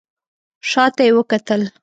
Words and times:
شا 0.69 0.85
ته 0.95 1.01
یې 1.07 1.11
وکتل. 1.17 1.61